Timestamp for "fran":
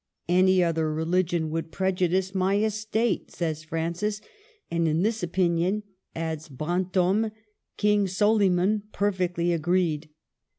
3.63-3.93